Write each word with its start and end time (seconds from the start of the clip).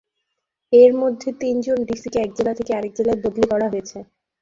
এর 0.73 0.91
মধ্যে 0.93 1.29
তিনজন 1.41 1.77
ডিসিকে 1.89 2.17
এক 2.21 2.31
জেলা 2.37 2.53
থেকে 2.59 2.71
আরেক 2.75 2.91
জেলায় 2.97 3.19
বদলি 3.23 3.45
করা 3.51 3.67
হয়েছে। 3.69 3.97